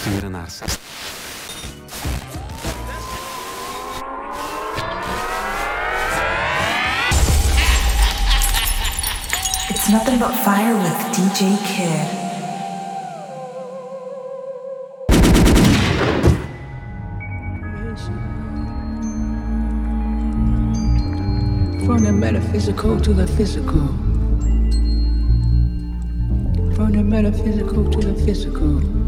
[0.00, 0.78] sturen naar 60.
[9.68, 12.08] It's nothing but fire with DJ Kid.
[21.84, 23.88] From the metaphysical to the physical.
[26.74, 28.99] From the metaphysical to the physical.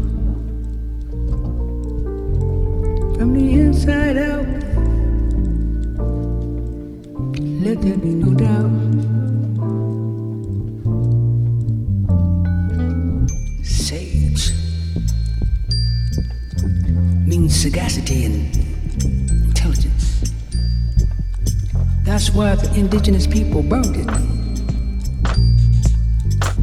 [3.83, 4.45] Inside out.
[7.37, 8.71] Let there be no doubt.
[13.65, 14.51] Sage
[17.27, 18.55] means sagacity and
[19.47, 20.31] intelligence.
[22.03, 24.07] That's why the indigenous people burned it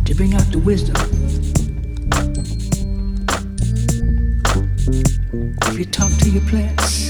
[0.07, 0.96] to bring out the wisdom.
[5.66, 7.10] If you talk to your plants,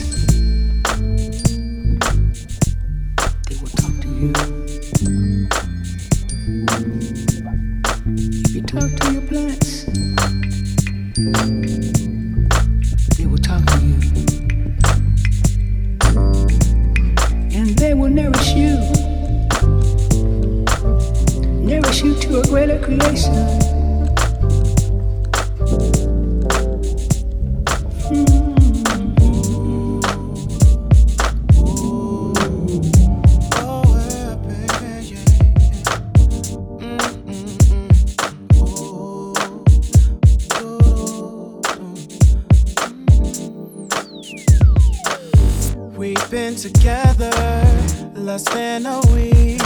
[48.54, 49.60] than a week,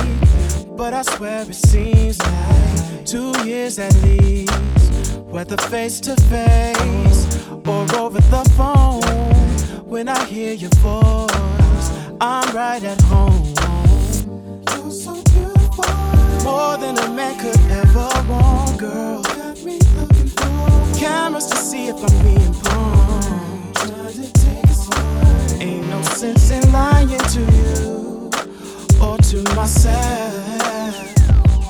[0.77, 4.53] but I swear it seems like two years at least.
[5.35, 9.03] Whether face to face or over the phone,
[9.89, 13.55] when I hear your voice, I'm right at home.
[14.71, 15.85] You're so beautiful,
[16.45, 19.23] more than a man could ever want, girl.
[19.63, 20.31] Looking
[20.99, 22.85] cameras to see if I'm being slow.
[25.61, 27.54] Ain't no sense in lying to you
[29.35, 31.13] to myself.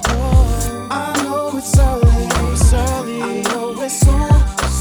[0.08, 3.22] Oh, I know it's early, it's early.
[3.22, 4.28] I know it's soon,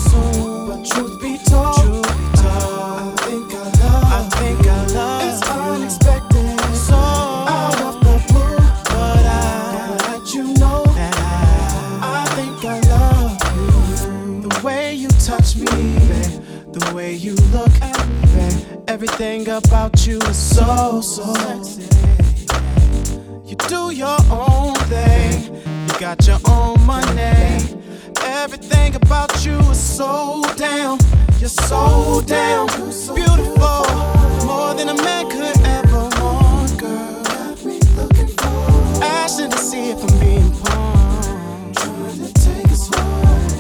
[0.10, 0.68] soon.
[0.68, 5.24] But truth be told, truth be told, I think I love, I think I love.
[5.24, 8.58] It's unexpected, so out of the blue.
[8.92, 14.50] But I let you know that I, I think I love you.
[14.50, 15.68] The way you touch me,
[16.74, 17.72] the way you look
[18.36, 22.23] me, everything about you is so so sexy.
[23.94, 25.54] Your own thing.
[25.54, 27.60] You got your own money.
[28.24, 30.98] Everything about you is so damn.
[31.40, 32.66] You're so damn
[33.14, 33.86] beautiful.
[34.48, 37.24] More than a man could ever want, girl.
[39.04, 41.78] Asking to see if I'm being pawned.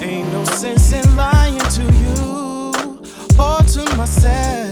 [0.01, 2.73] Ain't no sense in lying to you
[3.39, 4.62] or to myself.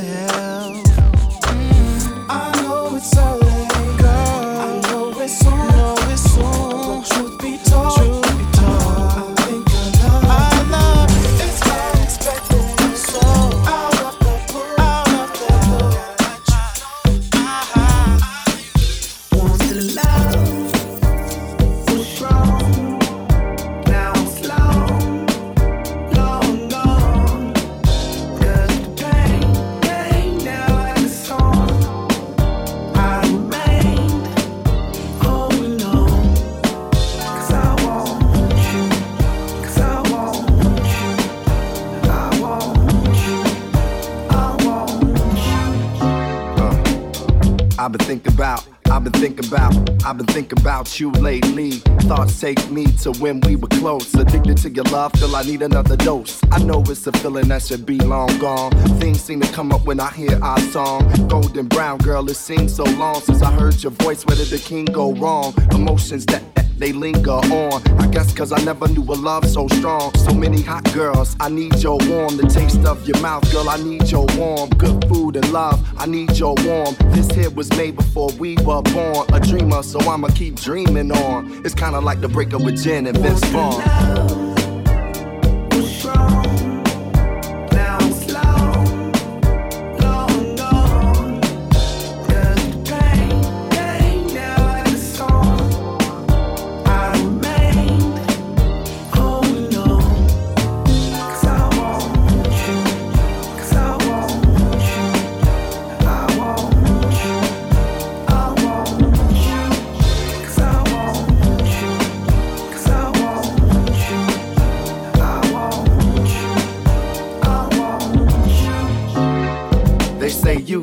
[50.04, 51.72] I've been thinking about you lately.
[52.10, 54.14] Thoughts take me to when we were close.
[54.16, 56.42] Addicted to your love, feel I need another dose.
[56.52, 58.72] I know it's a feeling that should be long gone.
[59.00, 61.08] Things seem to come up when I hear our song.
[61.28, 64.26] Golden brown girl, it seems so long since I heard your voice.
[64.26, 65.54] Where did the king go wrong?
[65.72, 66.42] Emotions that
[66.82, 67.82] they linger on.
[68.00, 70.14] I guess cause I never knew a love so strong.
[70.16, 72.36] So many hot girls, I need your warm.
[72.38, 74.70] The taste of your mouth, girl, I need your warm.
[74.72, 76.96] Good food and love, I need your warm.
[77.12, 79.28] This here was made before we were born.
[79.34, 81.64] A dreamer, so I'ma keep dreaming on.
[81.64, 84.61] It's kinda like the breakup with Jen and Vince Vaughn.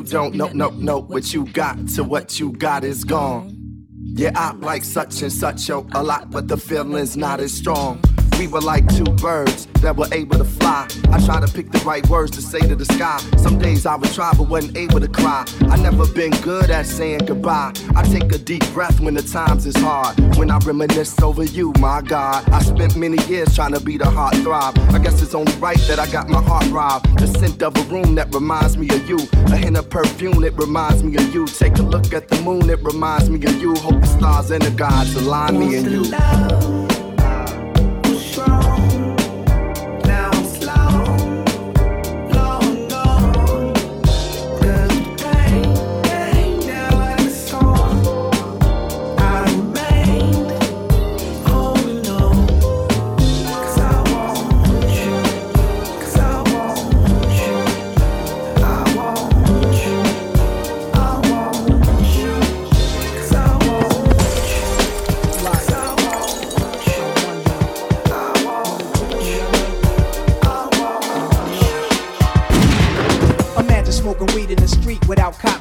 [0.09, 3.55] Don't know, no, no, what you got to what you got is gone.
[4.01, 8.01] Yeah, I like such and such a, a lot, but the feeling's not as strong.
[8.39, 10.87] We were like two birds that were able to fly.
[11.11, 13.17] I try to pick the right words to say to the sky.
[13.35, 15.45] Some days I would try but wasn't able to cry.
[15.63, 17.73] I never been good at saying goodbye.
[17.97, 20.17] I take a deep breath when the times is hard.
[20.37, 22.49] When I reminisce over you, my God.
[22.49, 24.79] I spent many years trying to be the heart throb.
[24.93, 27.19] I guess it's only right that I got my heart robbed.
[27.19, 29.19] The scent of a room that reminds me of you.
[29.47, 31.45] A hint of perfume that reminds me of you.
[31.45, 33.75] Take a look at the moon, it reminds me of you.
[33.75, 36.88] Hope the stars and the gods align me and you.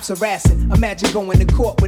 [0.08, 0.70] Harassing.
[0.70, 1.87] Imagine going to court with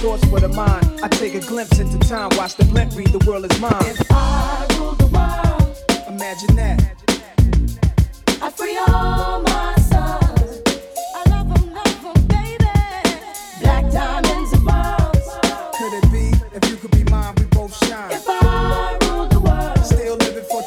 [0.00, 1.00] thoughts for the mind.
[1.02, 3.72] I take a glimpse into time, watch the blimp read, the world is mine.
[3.80, 5.76] If I rule the world,
[6.08, 6.96] imagine that.
[8.42, 9.55] I free all my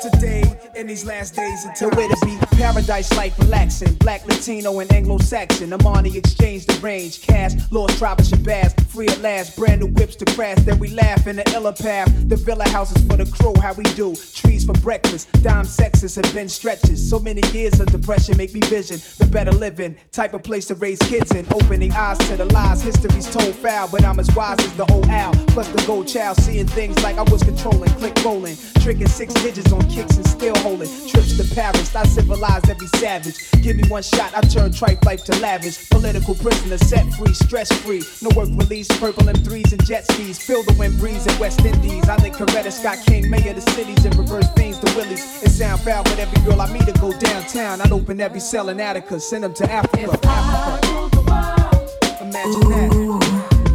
[0.02, 0.44] today
[0.76, 3.94] in these last days until where to be paradise life relaxing.
[3.96, 5.74] Black, Latino, and Anglo-Saxon.
[5.74, 7.22] Amani exchange the range.
[7.22, 8.88] Cash, lost tribe Shabazz.
[8.88, 9.58] Free at last.
[9.58, 10.58] Brand new whips to crash.
[10.60, 12.12] Then we laugh in the illa path.
[12.28, 13.54] The villa houses for the crew.
[13.62, 14.16] How we do.
[14.34, 15.32] Trees for breakfast.
[15.44, 17.10] Dime sexes have been stretches.
[17.10, 19.96] So many years of depression make me vision the better living.
[20.12, 21.46] Type of place to raise kids in.
[21.54, 22.82] Opening eyes to the lies.
[22.82, 25.34] History's told foul, but I'm as wise as the old owl.
[25.48, 26.38] Plus the gold child.
[26.38, 27.90] Seeing things like I was controlling.
[27.92, 28.58] Click rolling.
[28.82, 30.90] Tricking six digits on kicks and still holding.
[31.08, 31.96] Trips to Paris.
[31.96, 33.36] I civilize every savage.
[33.62, 35.90] Give me one shot, I turn tripe life to lavish.
[35.90, 38.04] Political prisoner, set free, stress free.
[38.22, 40.40] No work release, purple M3s and jet skis.
[40.40, 42.08] Feel the wind breeze in West Indies.
[42.08, 45.44] I think Coretta Scott King, mayor of the cities, and reverse things to Willies.
[45.44, 47.82] It sound foul, but every girl I meet to go downtown.
[47.82, 50.14] I'd open every cell in Attica, send them to Africa.
[50.14, 52.94] if I rule the world, Imagine that.
[52.94, 53.20] Ooh,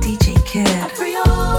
[0.00, 1.53] DJ I Kid.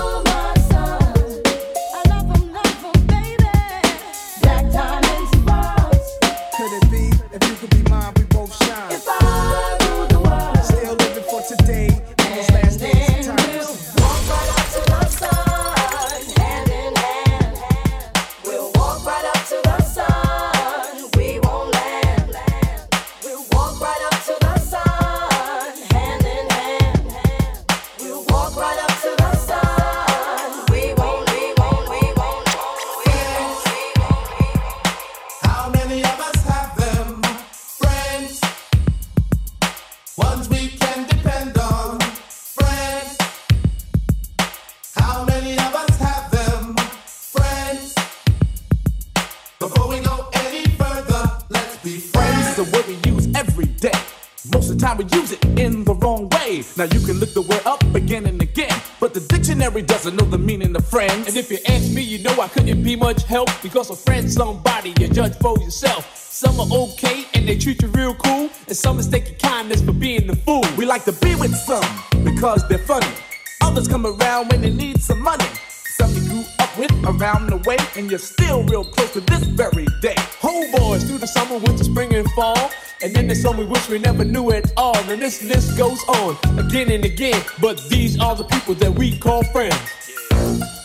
[56.78, 60.26] Now you can look the word up again and again, but the dictionary doesn't know
[60.26, 61.28] the meaning of friends.
[61.28, 64.34] And if you ask me, you know I couldn't be much help because a friend's
[64.36, 66.16] somebody you judge for yourself.
[66.16, 69.92] Some are okay and they treat you real cool, and some mistake your kindness for
[69.92, 70.64] being the fool.
[70.78, 71.84] We like to be with some
[72.24, 73.14] because they're funny.
[73.62, 75.50] Others come around when they need some money.
[75.98, 79.44] Some you grew up with around the way, and you're still real close to this
[79.44, 80.16] very day.
[80.40, 82.70] Homeboys through the summer, winter, spring, and fall.
[83.06, 84.98] And then there's some we wish we never knew at all.
[84.98, 87.40] And this list goes on again and again.
[87.62, 90.85] But these are the people that we call friends.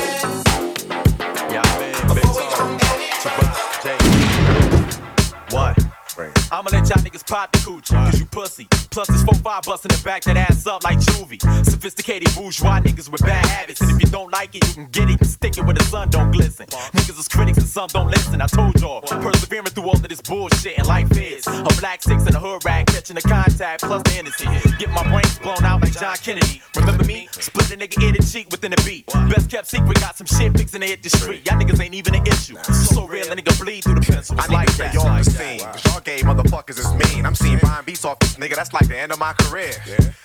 [6.61, 8.67] I'ma let y'all niggas pop the coochie, cause you pussy.
[8.91, 11.41] Plus, this 4-5 bustin' the back that ass up like juvie.
[11.65, 13.81] Sophisticated bourgeois niggas with bad habits.
[13.81, 15.83] And if you don't like it, you can get it and stick it where the
[15.85, 16.67] sun don't glisten.
[16.67, 18.41] Niggas is critics and some don't listen.
[18.41, 22.27] I told y'all, persevering through all of this bullshit and life is a black six
[22.27, 24.45] and a hood rag catching the contact plus the Hennessy.
[24.77, 26.61] Get my brains blown out like John Kennedy.
[26.75, 27.27] Remember me?
[27.31, 29.07] Split a nigga ear to cheek within a beat.
[29.33, 31.43] Best kept secret, got some shit fixing to hit the street.
[31.47, 32.55] Y'all niggas ain't even an issue.
[32.61, 34.39] So real, a nigga bleed through the pencil.
[34.39, 34.93] I like that.
[34.93, 35.59] y'all the scene.
[35.59, 37.25] Y'all gay motherfuckers is mean.
[37.25, 38.55] I'm seeing buying beats off this nigga.
[38.55, 39.71] That's like the end of my career.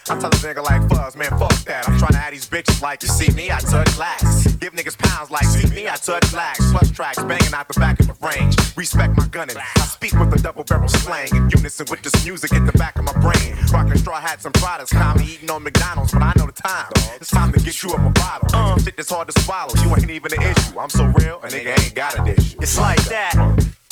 [0.08, 1.88] I tell a nigga like Fuzz, man, fuck that.
[1.88, 4.46] I'm trying to have these bitches like you see me, I touch lax.
[4.56, 6.58] Give niggas pounds like see me, I touch lax.
[6.70, 8.56] Plus tracks banging out the back of the range.
[8.76, 9.56] Respect my gunning.
[9.56, 12.98] I speak with a double barrel slang in unison with this music in the back
[12.98, 13.56] of my brain.
[13.72, 16.90] Rocking straw hats and Pradas, calmly eating on McDonald's, but I know the time.
[17.20, 18.48] It's time to get you up a bottle.
[18.52, 19.72] Uh, shit that's hard to swallow.
[19.82, 20.78] You ain't even an issue.
[20.78, 22.56] I'm so real, a nigga ain't got a dish.
[22.60, 23.34] It's like that.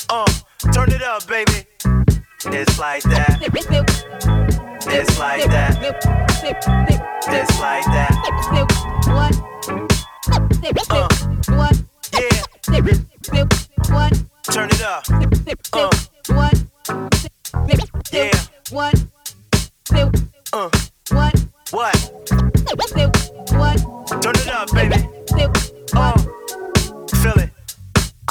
[0.09, 0.25] Uh,
[0.73, 1.65] turn it up, baby.
[2.47, 3.39] It's like that.
[4.87, 5.77] It's like that.
[7.27, 8.15] It's like that.
[10.89, 11.09] Uh,
[12.13, 12.43] yeah.
[14.43, 15.03] Turn it up.
[15.73, 15.89] Uh,
[18.11, 18.31] yeah.
[18.71, 18.95] What?
[20.53, 20.69] Uh,
[21.71, 21.95] what?
[24.21, 24.95] Turn it up, baby.
[25.93, 26.17] Uh,
[27.21, 27.49] feel it.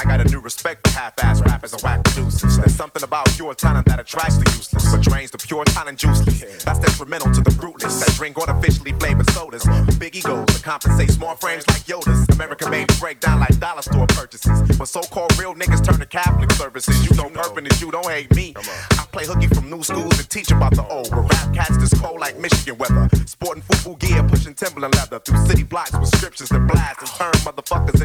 [0.04, 2.58] I got a new respect for half-ass rappers and whack producers.
[2.58, 6.62] There's something about pure talent that attracts the useless, but drains the pure talent juiceless.
[6.62, 9.64] That's detrimental to the fruitless that drink artificially flavored sodas.
[9.98, 12.28] Big egos that compensate small frames like Yodas.
[12.34, 14.76] American made break down like dollar store purchases.
[14.76, 17.02] But so-called real niggas turn to Catholic services.
[17.08, 18.52] You don't purping that you don't hate me.
[18.56, 21.10] I play hooky from new schools and teach about the old.
[21.12, 23.08] Where rap cats this cold like Michigan weather.
[23.24, 27.32] Sporting fufu gear, pushing Timberland leather through city blocks with scriptures that blast and turn
[27.40, 28.02] motherfuckers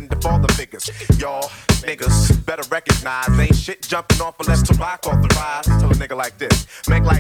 [3.69, 5.65] shit jumping off unless to rock off the rise.
[5.79, 7.18] Tell a nigga like this, make like.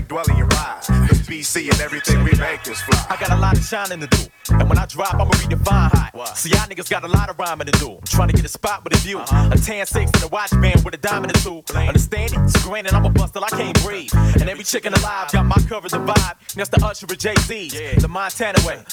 [1.39, 3.05] BC and everything we make is fly.
[3.09, 4.23] I got a lot of shining to do.
[4.49, 6.37] And when I drop, I'ma redefine hot.
[6.37, 7.91] See, y'all niggas got a lot of rhyming to do.
[7.91, 9.19] I'm trying to get a spot with a view.
[9.19, 9.51] Uh-huh.
[9.53, 11.63] A tan six and a watch band with a diamond or two.
[11.73, 12.49] Understand it?
[12.49, 14.11] So granted, I'm a bust till I can't breathe.
[14.13, 16.35] And every chicken alive got my cover the vibe.
[16.55, 17.69] That's the Usher of Jay-Z,
[17.99, 18.83] the Montana way.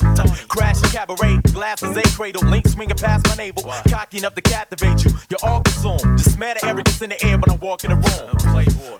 [0.46, 3.64] Crashing cabaret, glasses a cradle, link swinging past my navel.
[3.88, 5.10] Cocky enough to captivate you.
[5.30, 6.18] You're all consumed.
[6.18, 8.36] Just mad at arrogance in the air when I walk in the room.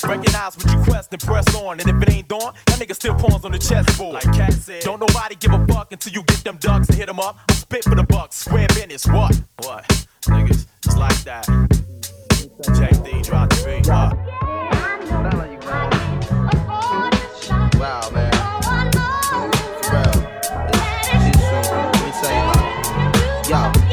[0.04, 1.80] Recognize what you quest and press on.
[1.80, 4.14] And if it ain't dawn, that nigga still pawns on the chessboard.
[4.14, 4.82] Like Cat said.
[4.82, 7.38] Don't nobody give a fuck until you get them ducks and hit them up.
[7.48, 8.36] I spit for the bucks.
[8.36, 9.06] Square business.
[9.06, 9.40] What?
[9.62, 9.84] What?
[10.22, 11.46] Niggas, it's like that.
[12.78, 13.86] Check D, drop the beat.
[13.88, 14.16] What?
[17.80, 18.32] Wow, man.
[19.86, 20.02] Bro,
[21.02, 22.72] it's just so, let me tell you like,
[23.48, 23.85] yo,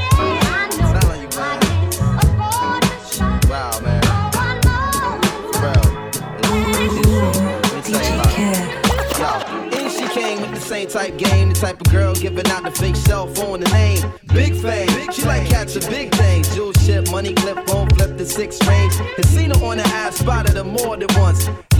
[10.85, 14.01] type game, the type of girl giving out the fake cell phone, the name,
[14.33, 15.11] big fame.
[15.11, 18.93] She like catching big things, jewel ship, money clip, phone flip the six range.
[18.95, 19.23] Her
[19.65, 21.49] on the ass, spotted her more than once.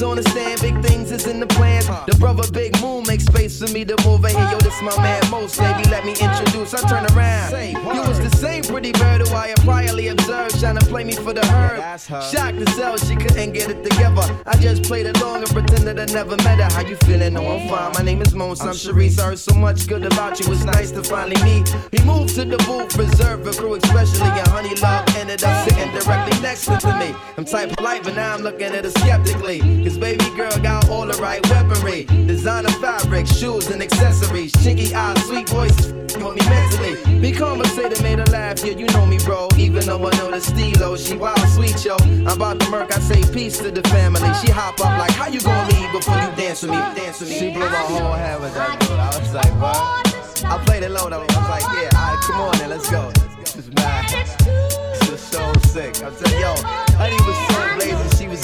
[0.00, 0.30] is on the.
[0.60, 1.86] Big things is in the plans.
[2.06, 4.50] The brother Big Moon makes space for me to move in here.
[4.50, 5.58] Yo, this my man Most.
[5.58, 6.74] Baby, let me introduce.
[6.74, 7.50] I turn around.
[7.94, 8.29] You was the
[8.62, 10.58] same pretty bird who I had priorly observed.
[10.60, 12.00] Trying to play me for the herd.
[12.00, 14.22] Shocked to sell, she couldn't get it together.
[14.46, 16.68] I just played along and pretended I never met her.
[16.74, 17.34] How you feeling?
[17.34, 17.92] No, I'm fine.
[17.92, 18.60] My name is Mons.
[18.60, 19.18] I'm Sharice.
[19.18, 20.52] I heard so much good about you.
[20.52, 21.68] It's nice to finally meet.
[21.92, 24.28] He moved to the booth, reserved a crew, especially.
[24.28, 27.14] And honey love ended up sitting directly next to me.
[27.36, 29.60] I'm type polite, but now I'm looking at her skeptically.
[29.84, 32.04] Cause baby girl got all the right weaponry.
[32.26, 34.52] Designer fabric, shoes and accessories.
[34.52, 37.20] Chinky eyes, sweet voices, hold me mentally.
[37.20, 39.48] Be conversated, made her laugh, yeah, you know me, bro.
[39.56, 41.96] Even though I know the stilo, she wild, sweet, yo.
[42.00, 44.20] I'm about to murk, I say peace to the family.
[44.42, 46.76] She hop up like, how you gonna leave before you dance with me?
[46.76, 47.38] Dance with me.
[47.38, 48.90] She blew my whole head with that dude.
[48.90, 50.44] I was like, what?
[50.44, 51.22] I played it low though.
[51.22, 53.10] I was like, yeah, alright, come on then, let's go.
[53.38, 54.10] This is mad.
[54.10, 56.02] This is so sick.
[56.02, 56.54] I'm saying, yo,
[56.98, 58.10] honey was so blazing.
[58.18, 58.42] She was,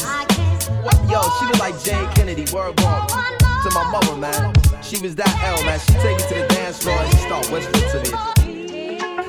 [1.10, 3.08] yo, she was like Jayne Kennedy, word bomb.
[3.08, 4.54] To my mother, man.
[4.82, 5.80] She was that L, man.
[5.80, 8.45] She take me to the dance floor and she start whispering to me.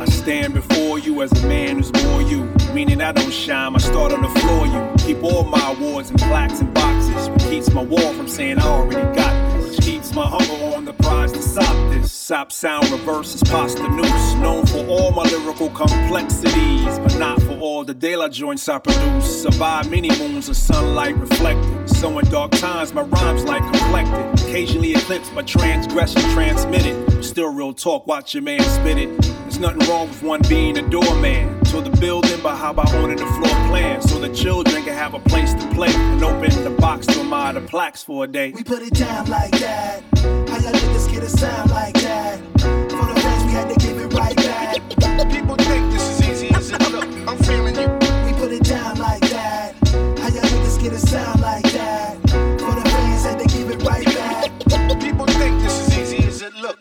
[0.00, 2.44] I stand before you as a man who's more you.
[2.72, 4.66] Meaning I don't shine, I start on the floor.
[4.66, 7.28] You keep all my awards and plaques and boxes.
[7.28, 9.78] What keeps my wall from saying I already got this?
[9.80, 12.17] Keeps my hunger on the prize to stop this.
[12.28, 14.34] Sop sound reverses posthumous.
[14.34, 19.44] Known for all my lyrical complexities, but not for all the La joints I produce.
[19.44, 21.88] Survive many moons of sunlight reflected.
[21.88, 24.46] So in dark times, my rhymes like complected.
[24.46, 27.24] Occasionally eclipsed by transgression transmitted.
[27.24, 29.37] Still real talk, watch your man spit it.
[29.58, 31.64] There's nothing wrong with one being a doorman.
[31.64, 34.00] To the building, but how about owning the floor plan?
[34.00, 35.92] So the children can have a place to play.
[35.92, 38.52] And open the box to admire the plaques for a day.
[38.52, 40.04] We put it down like that.
[40.14, 42.38] How y'all niggas get a sound like that?
[42.60, 44.76] For the fans, we had to give it right back.
[45.28, 47.08] People think this is easy as it look.
[47.26, 47.88] I'm feeling you.
[48.24, 49.74] We put it down like that.
[49.88, 52.16] How y'all niggas get a sound like that?
[52.30, 54.52] For the fans, had to give it right back.
[55.00, 56.78] People think this is easy as it look.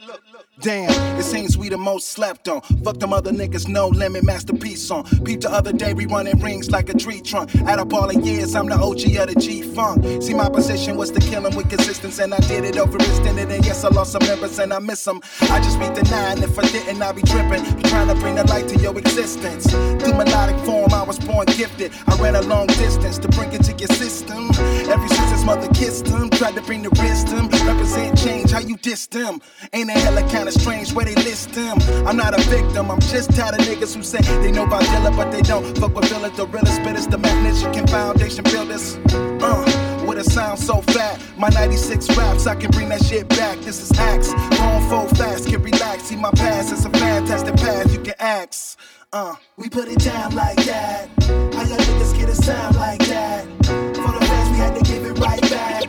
[0.59, 0.91] Damn,
[1.27, 2.61] seems we the most slept on.
[2.83, 5.03] Fuck them other niggas, no limit, masterpiece on.
[5.25, 7.53] Peep the other day, we running rings like a tree trunk.
[7.67, 10.23] Add up all the years, I'm the OG of the G Funk.
[10.23, 13.51] See, my position was to kill him with consistency, and I did it over extended.
[13.51, 15.21] And yes, I lost some members, and I miss them.
[15.41, 17.63] I just beat the nine, if I didn't, I'd be tripping.
[17.83, 19.69] Trying to bring the light to your existence.
[19.69, 21.91] Through melodic form, I was born gifted.
[22.07, 24.49] I ran a long distance to bring it to your system.
[24.89, 27.49] Ever since his mother kissed him, tried to bring the wisdom.
[27.67, 29.41] Represent change, how you dissed him.
[29.73, 31.16] Ain't a hella kinda strange where they
[31.57, 31.77] him.
[32.07, 35.15] I'm not a victim, I'm just tired of niggas who say they know about Dilla,
[35.15, 35.77] but they don't.
[35.77, 38.97] Fuck with villains, the realest spitters, the magnificent foundation builders.
[39.41, 39.83] Uh.
[40.07, 43.59] With a sound so fat, my 96 raps, I can bring that shit back.
[43.59, 46.03] This is Axe, going full fast, can relax.
[46.03, 48.77] See my past, it's a fantastic path, you can axe.
[49.11, 49.35] Uh.
[49.57, 51.09] We put it down like that.
[51.23, 53.45] How y'all niggas get a sound like that?
[53.65, 55.83] For the fans, we had to give it right back.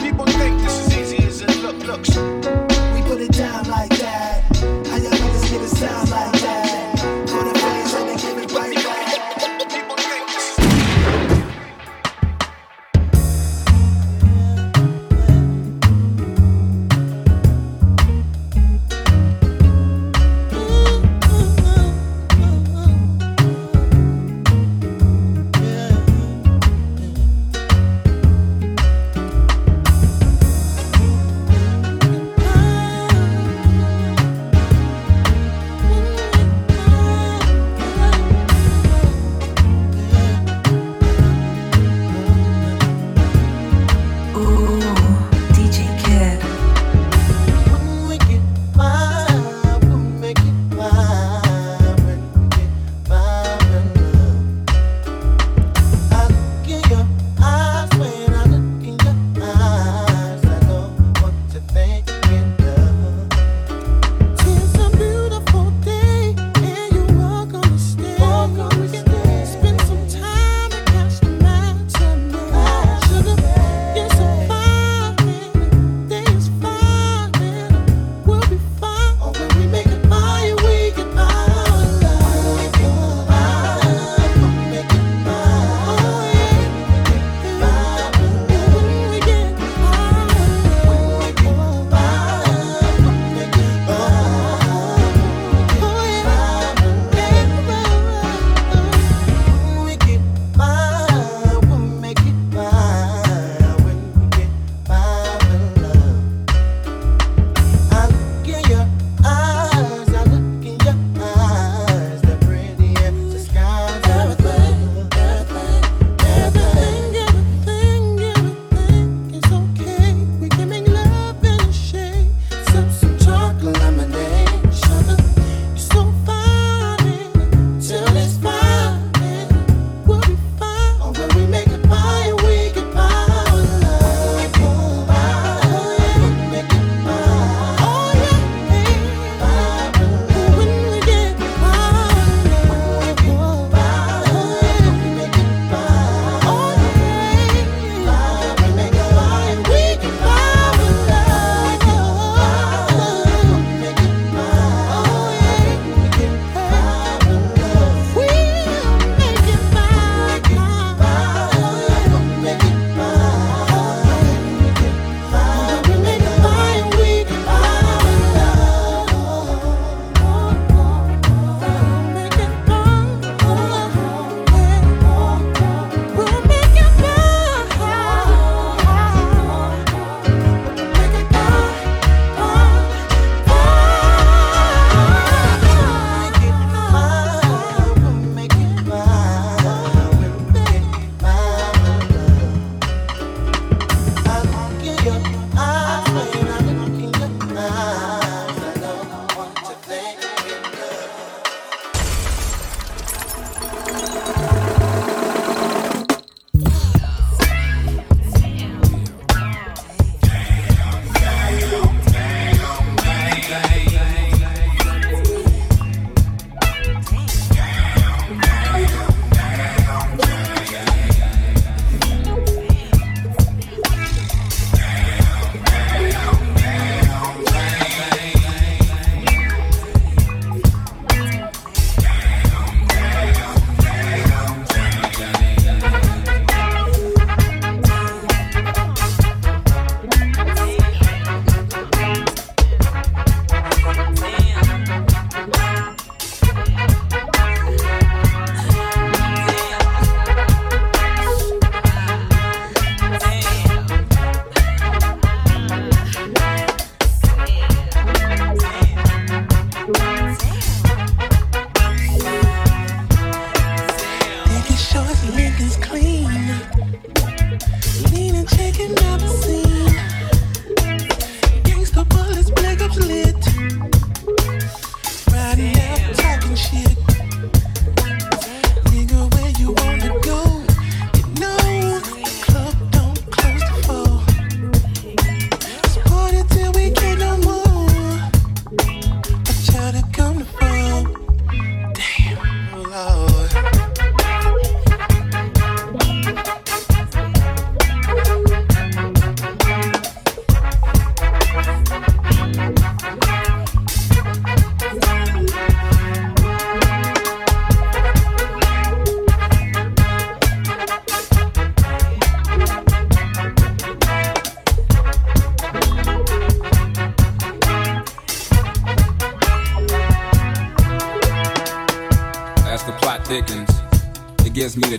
[0.00, 0.59] People think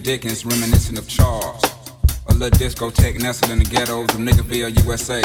[0.03, 1.63] Dickens reminiscent of Charles.
[2.27, 5.21] A little discotheque nestled in the ghettos of Niggerville, USA.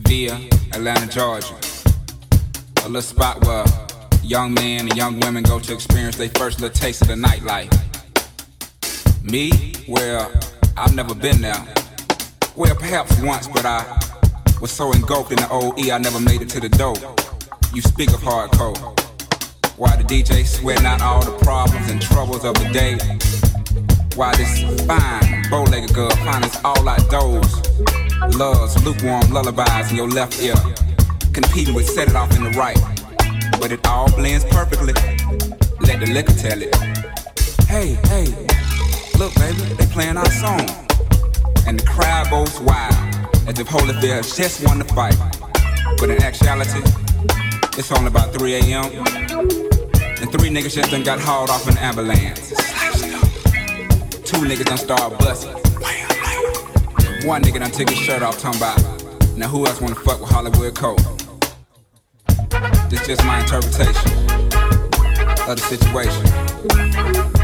[0.00, 0.34] Via
[0.72, 1.54] Atlanta, Georgia.
[2.84, 3.64] A little spot where
[4.22, 7.70] young men and young women go to experience their first little taste of the nightlife.
[9.22, 9.74] Me?
[9.86, 10.32] Well,
[10.76, 11.62] I've never been there.
[12.56, 13.84] Well, perhaps once, but I
[14.60, 16.96] was so engulfed in the old E, I never made it to the door.
[17.74, 18.98] You speak of hardcore.
[19.76, 22.96] Why the DJ sweating out all the problems and troubles of the day?
[24.14, 27.62] Why this fine, bow-legged girl finds all outdoors?
[28.36, 30.54] Loves lukewarm lullabies in your left ear,
[31.32, 32.78] competing with set it off in the right.
[33.58, 34.92] But it all blends perfectly.
[35.80, 36.74] Let the liquor tell it.
[37.66, 38.26] Hey, hey,
[39.18, 40.60] look, baby, they playing our song,
[41.66, 42.92] and the crowd goes wild
[43.48, 45.16] as if Holyfield just won the fight.
[45.98, 46.82] But in actuality,
[47.78, 48.84] it's only about 3 a.m.
[50.20, 52.71] And three niggas just done got hauled off an ambulance.
[54.32, 55.52] Two niggas done started busting.
[57.28, 60.30] One nigga done took his shirt off, talking about, now who else wanna fuck with
[60.30, 60.96] Hollywood Cole?
[62.88, 64.10] This just my interpretation
[65.46, 67.41] of the situation.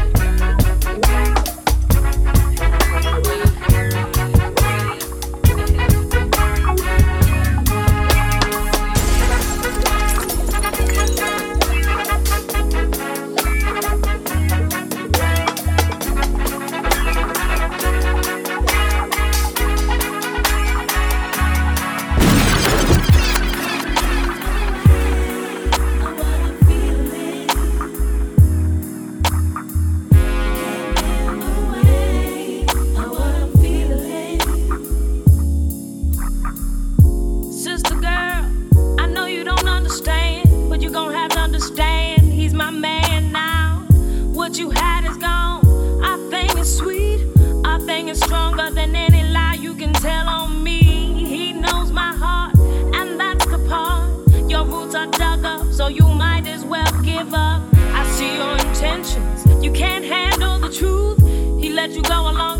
[61.79, 62.58] Let you go a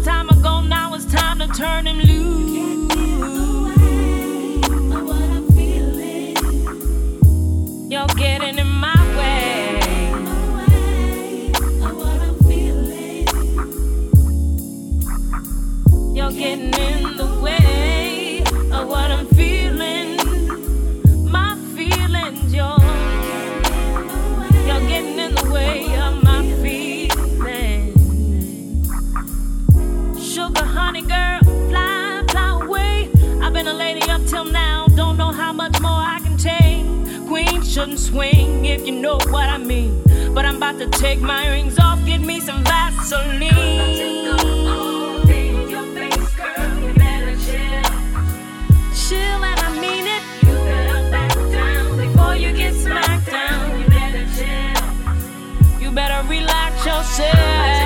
[38.80, 40.02] if you know what I mean.
[40.34, 43.40] But I'm about to take my rings off, get me some Vaseline.
[48.96, 50.24] Chill and I mean it.
[50.44, 53.82] You better back down before you get smacked down.
[53.82, 55.82] You better chill.
[55.82, 57.79] You better relax yourself.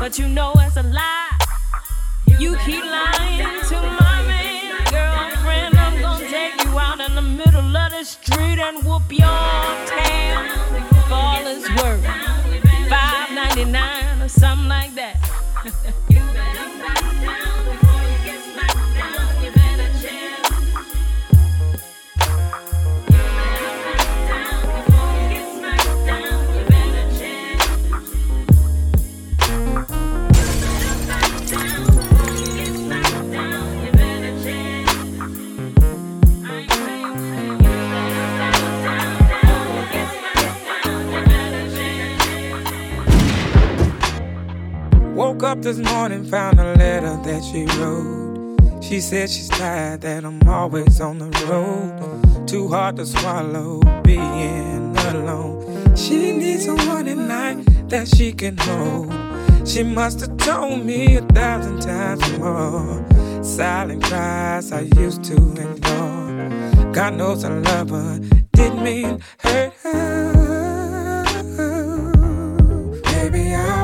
[0.00, 1.28] But you know it's a lie.
[2.38, 3.19] You keep lying
[45.62, 48.82] this morning, found a letter that she wrote.
[48.82, 52.46] She said she's tired that I'm always on the road.
[52.48, 55.96] too hard to swallow being alone.
[55.96, 59.12] She needs someone at night that she can hold.
[59.68, 63.04] She must have told me a thousand times more.
[63.42, 66.92] Silent cries I used to ignore.
[66.92, 68.18] God knows I love her,
[68.52, 70.00] didn't mean hurt her.
[73.04, 73.79] Maybe I'll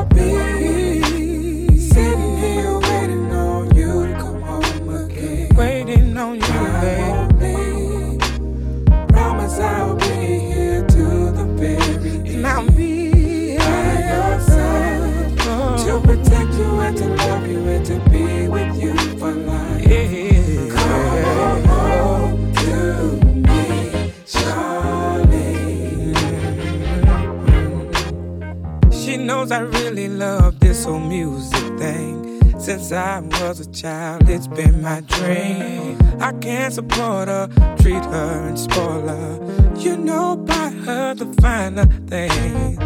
[29.07, 32.59] She knows I really love this whole music thing.
[32.59, 35.97] Since I was a child, it's been my dream.
[36.19, 37.47] I can't support her,
[37.79, 39.73] treat her and spoil her.
[39.77, 42.77] You know, buy her the finer things.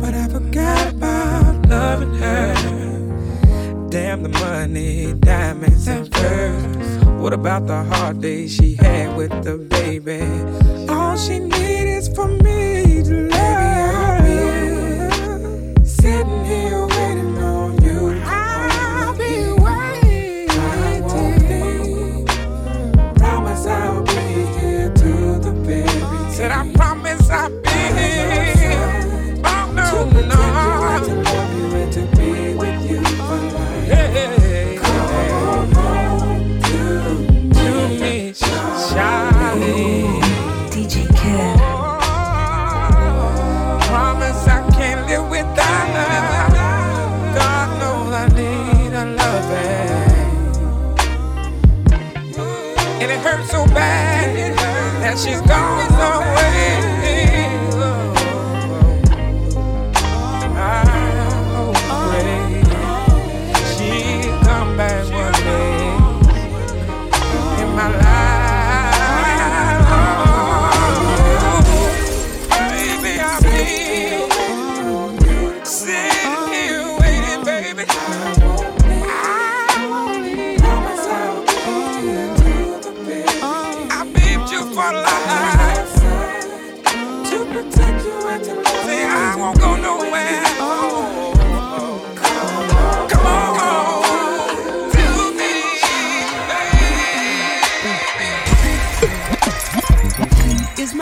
[0.00, 3.88] But I forgot about loving her.
[3.90, 7.04] Damn the money, diamonds and furs.
[7.20, 10.22] What about the hard days she had with the baby?
[10.88, 12.83] All she needs is for me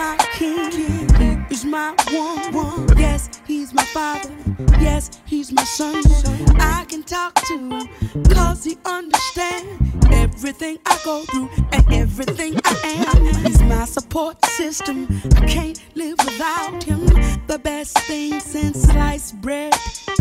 [0.03, 2.99] my king, is my one, one.
[2.99, 4.31] Yes, he's my father.
[4.81, 6.03] Yes, he's my son.
[6.59, 7.88] I can talk to him,
[8.35, 13.45] cause he understands everything I go through and everything I am.
[13.45, 15.07] He's my support system.
[15.37, 17.07] I can't live without him.
[17.47, 19.75] The best thing since sliced bread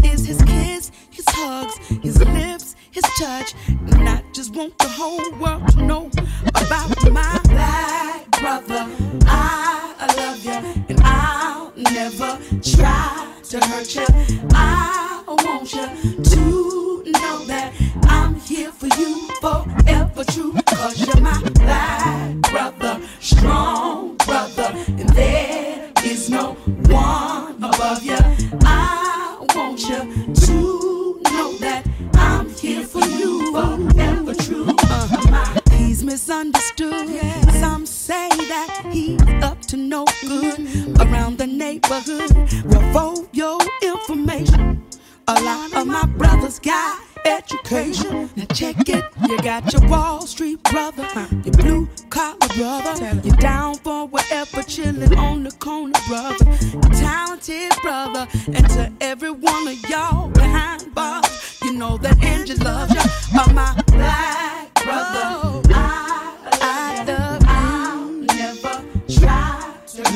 [0.03, 3.55] is his kiss, his hugs, his lips, his touch.
[3.67, 6.11] And I just want the whole world to know
[6.61, 8.87] about my black brother.
[9.27, 14.05] I love you, and I'll never try to hurt you.
[14.51, 15.85] I want you
[16.23, 17.71] to know that
[18.05, 20.53] I'm here for you forever true.
[20.65, 26.53] Cause you're my black brother, strong brother, and there is no
[26.89, 28.17] one above you.
[28.65, 34.65] I want you to know that I'm here for you forever true.
[34.79, 35.59] Uh-huh.
[35.71, 37.07] He's misunderstood.
[37.59, 40.59] Some say that he's up to no good
[40.99, 42.29] around the neighborhood.
[42.93, 44.83] Well, your information,
[45.29, 48.29] a lot of my brothers got education.
[48.35, 49.05] Now check it.
[49.29, 51.07] You got your Wall Street brother,
[51.45, 57.71] your blue collar brother, your down for whatever chillin' on the corner brother, your talented
[57.81, 63.39] brother, and to every one of y'all behind bars, you know that Angie loves you.
[63.39, 65.50] Are my black brother.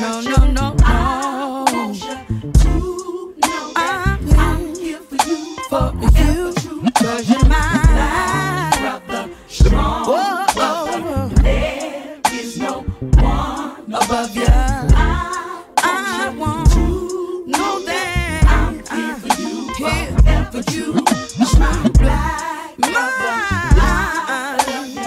[0.00, 0.76] No, no, no, no.
[0.84, 6.52] I want you to know that I'm here for you, for you,
[6.94, 11.34] cause you're my brother, strong oh, oh, brother.
[11.36, 11.42] Oh.
[11.42, 12.80] There is no
[13.22, 14.44] one above you.
[14.48, 20.92] I, I want to know that I'm here for you, here for you,
[21.58, 22.88] my black my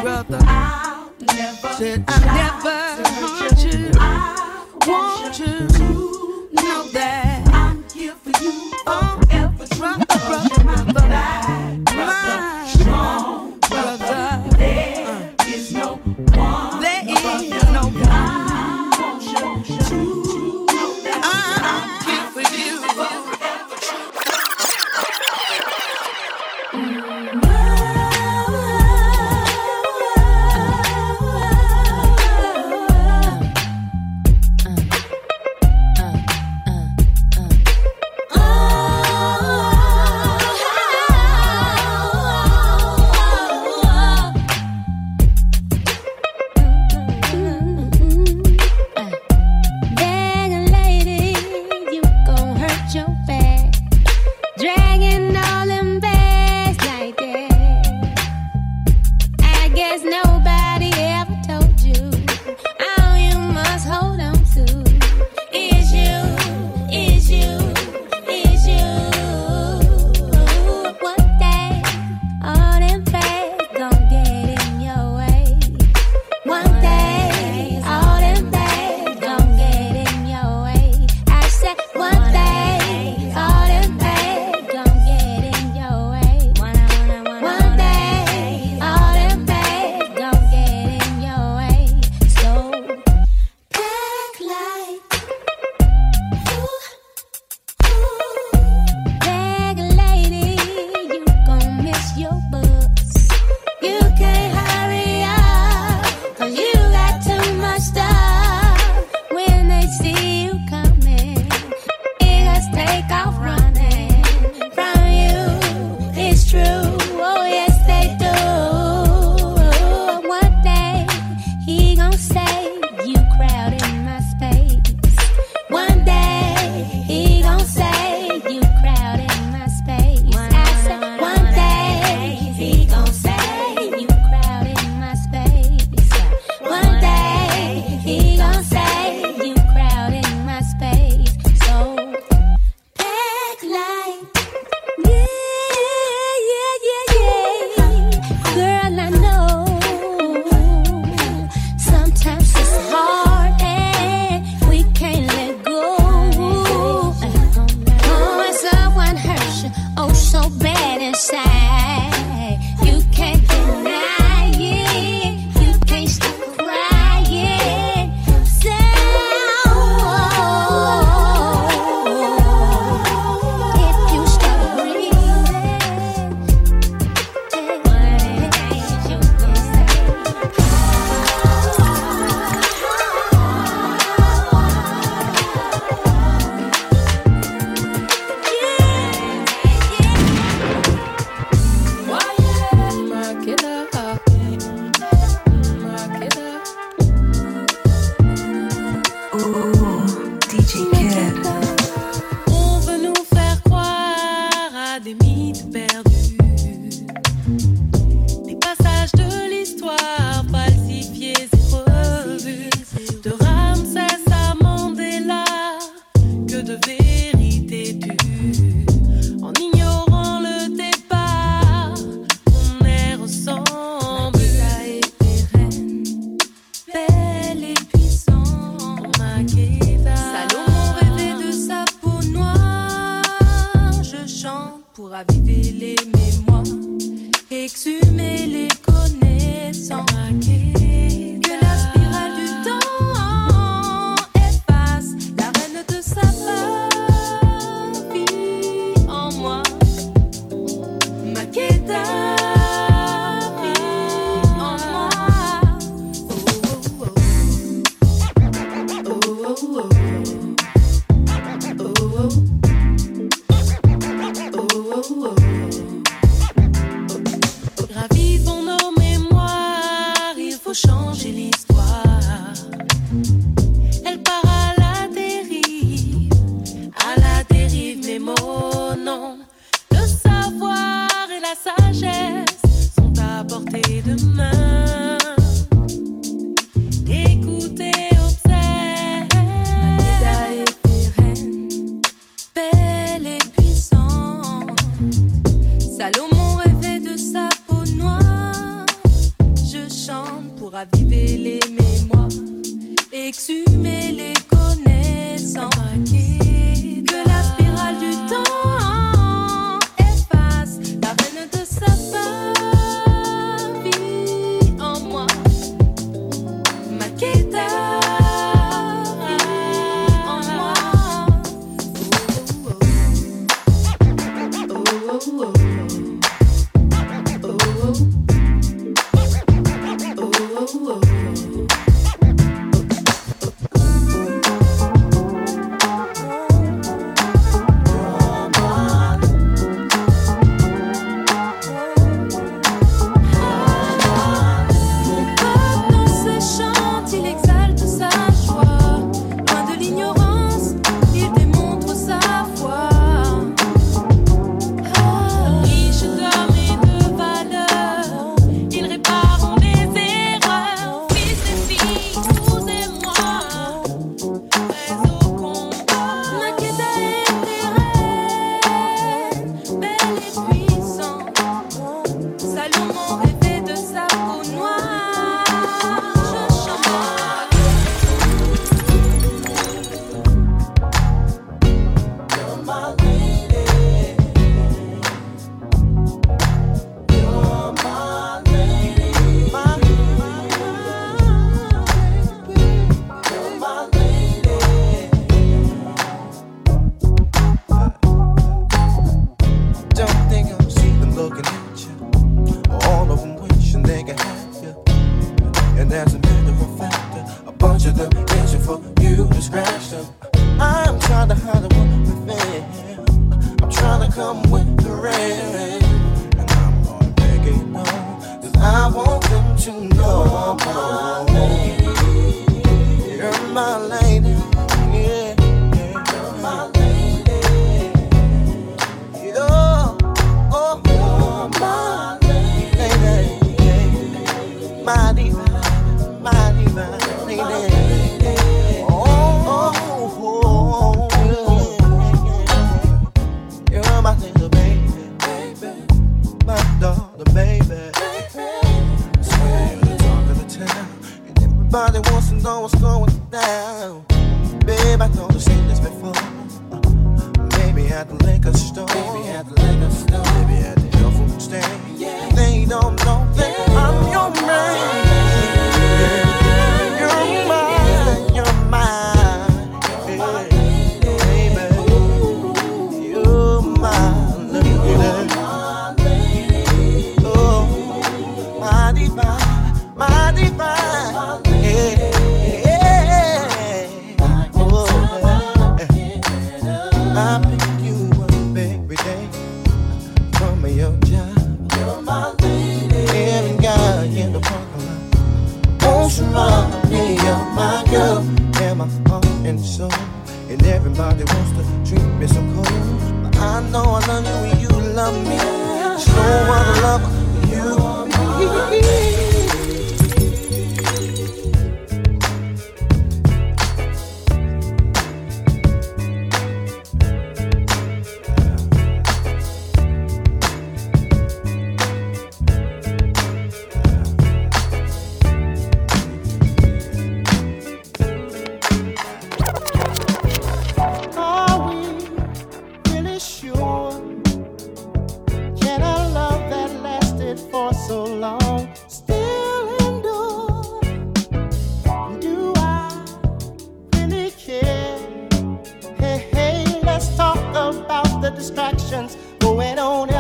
[0.02, 0.40] brother.
[0.44, 2.10] I'll never said I
[2.64, 2.89] never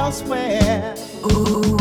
[0.09, 0.95] elsewhere.
[1.31, 1.78] Ooh,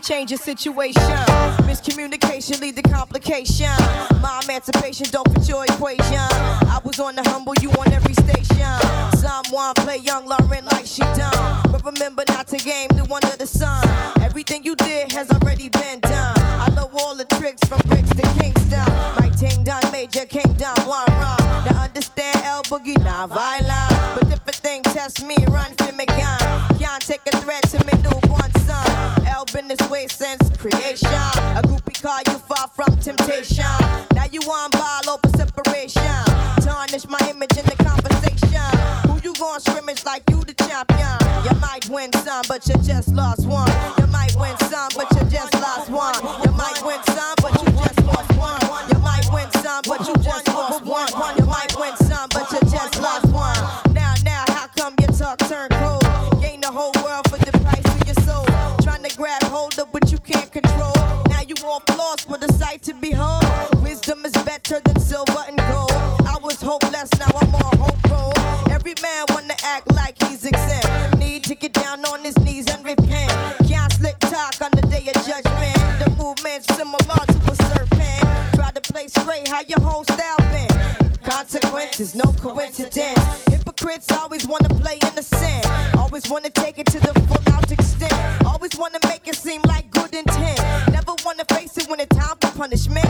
[0.00, 1.02] change the situation.
[1.68, 3.70] Miscommunication lead to complication.
[4.20, 6.16] My emancipation don't fit your equation.
[6.16, 8.66] I was on the humble, you on every station.
[9.18, 11.62] Someone play young Lauryn like she done.
[11.70, 13.86] But remember not to game the one of the sun.
[14.20, 16.38] Everything you did has already been done.
[16.38, 18.86] I know all the tricks from bricks to Kingston.
[19.18, 21.38] My ting done major kingdom, one wrong.
[21.66, 24.20] Now understand L Boogie, not violent.
[24.20, 25.74] But if a thing tests me, run
[30.08, 31.08] Since creation.
[31.10, 33.64] A groupie call you far from temptation.
[34.14, 36.02] Now you on ball over separation.
[36.64, 38.64] Tarnish my image in the conversation.
[39.10, 41.18] Who you going scrimmage like you the champion?
[41.44, 43.70] You might win some, but you just lost one.
[43.98, 46.39] You might win some, but you just lost one.
[79.10, 79.48] straight.
[79.48, 80.68] How your whole style been?
[81.22, 83.44] Consequences, no coincidence.
[83.48, 85.66] Hypocrites always wanna play innocent.
[85.96, 88.14] Always wanna take it to the full out extent.
[88.46, 90.60] Always wanna make it seem like good intent.
[90.92, 93.09] Never wanna face it when it's time for punishment.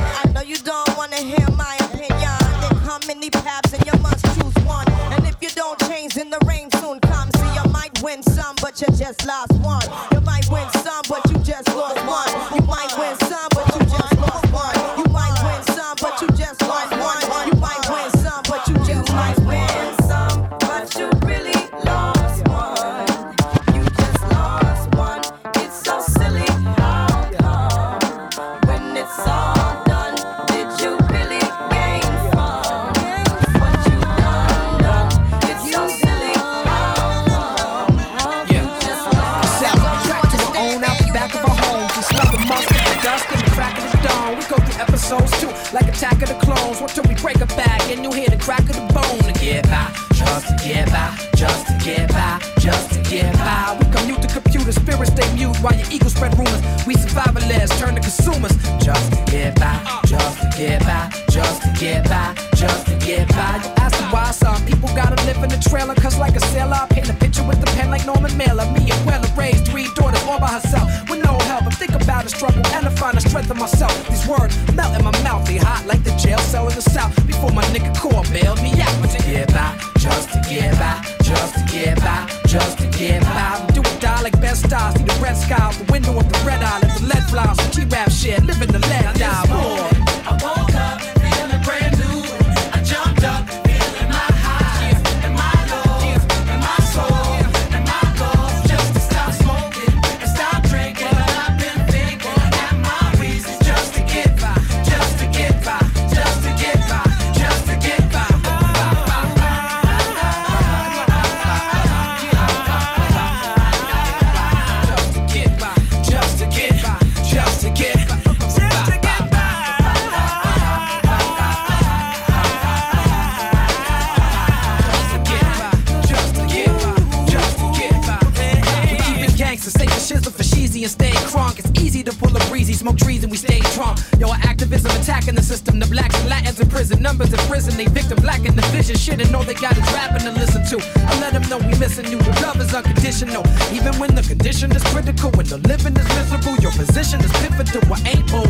[143.23, 147.85] Even when the condition is critical, when the living is miserable, your position is pivotal.
[147.93, 148.49] I ain't bullshitting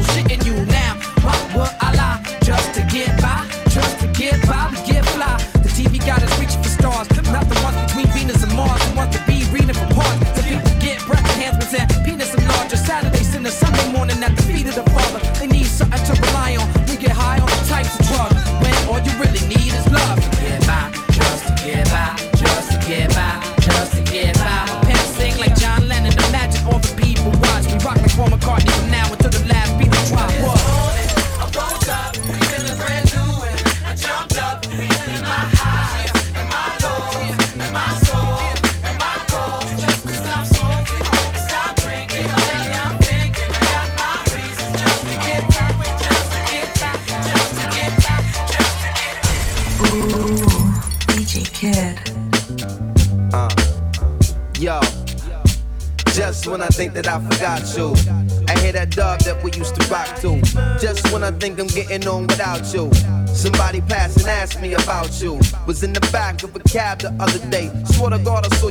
[61.75, 62.91] getting on without you,
[63.27, 65.39] somebody passed and asked me about you.
[65.67, 67.71] Was in the back of a cab the other day.
[67.87, 68.70] Swear to God, I saw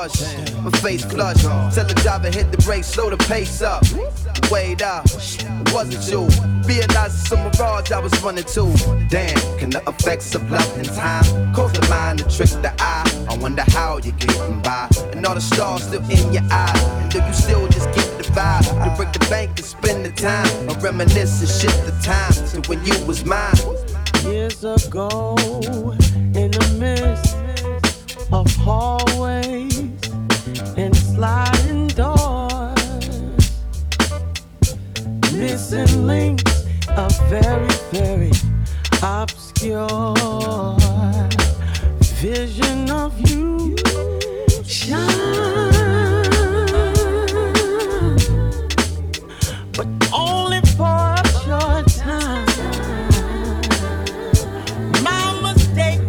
[0.00, 1.42] my my face flushed.
[1.42, 3.82] Tell the driver hit the brakes, slow the pace up.
[4.50, 6.22] Wait uh, up, it wasn't you.
[6.66, 8.64] Realized it's a mirage I was running to.
[9.10, 13.26] Damn, can the effects of love and time cause the mind to trick the eye?
[13.28, 14.88] I wonder how you're getting by.
[15.12, 16.72] And all the stars still in your eye.
[17.02, 18.64] And do you still just get the vibe?
[18.84, 20.70] To break the bank and spend the time.
[20.70, 22.32] Or reminisce and the time
[22.62, 23.54] to when you was mine.
[24.24, 25.36] Years ago,
[26.34, 27.36] in the midst
[28.32, 29.89] of hallways
[31.20, 33.10] sliding doors,
[35.34, 38.32] missing links, a very, very
[39.02, 40.14] obscure
[42.22, 43.76] vision of you
[44.64, 45.02] shine,
[49.76, 52.46] but only for a short time.
[55.04, 56.00] My mistake,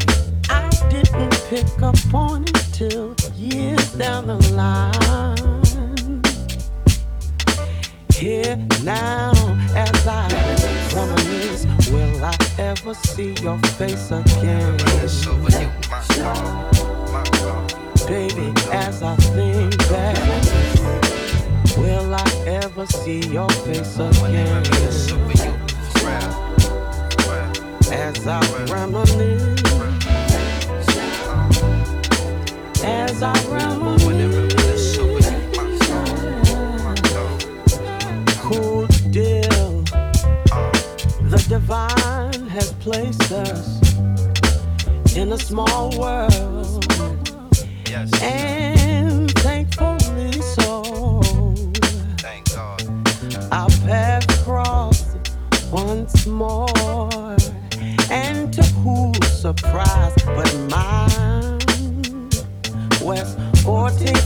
[0.50, 3.11] I didn't pick up on it till
[4.02, 6.22] down the line.
[8.16, 9.32] Here now,
[9.76, 10.28] as I
[10.96, 14.78] reminisce, will I ever see your face again?
[18.08, 20.18] Baby, as I think back,
[21.78, 24.64] will I ever see your face again?
[27.92, 29.71] As I reminisce,
[32.84, 34.98] as I reminisce,
[38.40, 39.84] cool deal.
[41.30, 43.82] The divine has placed us
[45.16, 46.86] in a small world,
[48.22, 50.84] and thankfully so.
[53.52, 55.32] Our paths crossed
[55.72, 57.38] once more,
[58.10, 61.21] and to whose surprise but mine,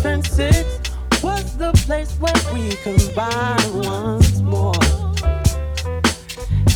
[0.06, 4.74] 14th and 6th was the place where we combined once more.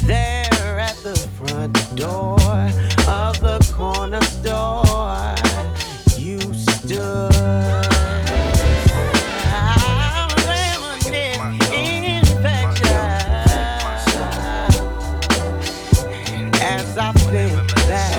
[0.04, 2.40] There at the front door
[3.08, 5.36] of the corner store,
[6.18, 7.32] you stood.
[9.54, 12.96] I'm reminiscing infection.
[16.62, 18.18] As I think back,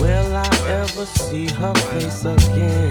[0.00, 2.87] will I ever see her face again?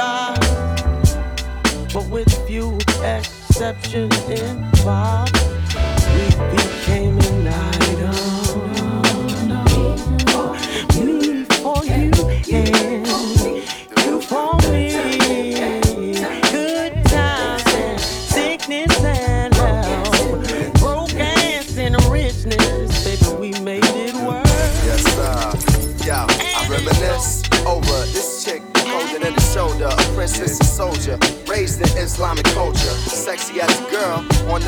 [0.00, 1.14] Starts,
[1.92, 5.19] but with few exceptions in involved.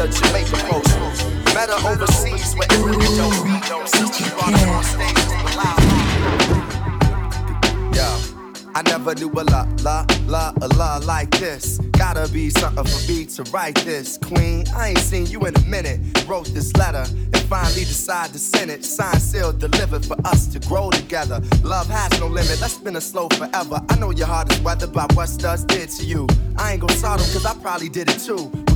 [0.02, 1.54] The Jamaica coast.
[1.54, 5.76] Met her overseas where every don't be no sisters brought her on stage to allow.
[8.74, 11.78] I never knew a la la la a la like this.
[11.92, 14.18] Gotta be something for me to write this.
[14.18, 16.00] Queen, I ain't seen you in a minute.
[16.26, 18.84] Wrote this letter and finally decided to send it.
[18.84, 21.40] Signed, sealed, delivered for us to grow together.
[21.62, 23.80] Love has no limit, let's spin a slow forever.
[23.88, 26.26] I know your heart is weathered by what studs did to you.
[26.56, 28.50] I ain't gon' sorrow cause I probably did it too.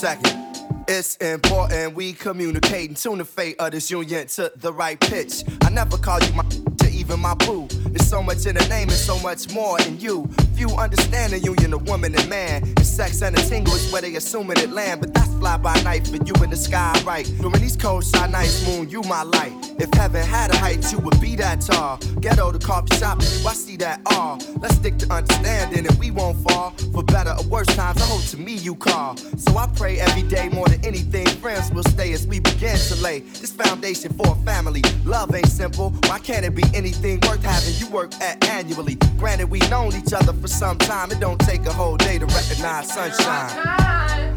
[0.00, 0.34] Second.
[0.88, 5.44] It's important we communicate and tune the fate of this union to the right pitch.
[5.62, 6.42] I never call you my
[6.78, 7.68] to even my boo.
[7.92, 10.28] There's so much in the name and so much more in you.
[10.54, 12.62] Few understand the union of woman and man.
[12.62, 15.00] And sex and a tingle is where they assuming it land.
[15.00, 17.26] But that's fly by night for you in the sky, right?
[17.40, 19.52] During these cold shy nights, moon, you my light.
[19.78, 21.96] If heaven had a height, you would be that tall.
[22.20, 24.38] Ghetto, the coffee shop, I see that all.
[24.60, 26.70] Let's stick to understanding and we won't fall.
[26.92, 29.16] For better or worse times, I hope to me you call.
[29.16, 31.26] So I pray every day more than anything.
[31.26, 34.82] Friends will stay as we begin to lay this foundation for a family.
[35.04, 35.90] Love ain't simple.
[36.04, 38.96] Why can't it be anything worth having you work at annually?
[39.18, 41.10] Granted, we known each other for some time.
[41.10, 44.36] It don't take a whole day to recognize sunshine.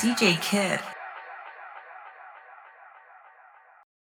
[0.00, 0.99] DJ Kid.